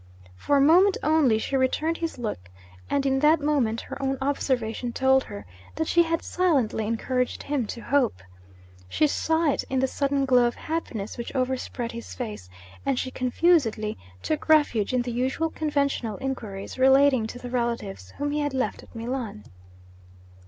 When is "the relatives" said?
17.37-18.09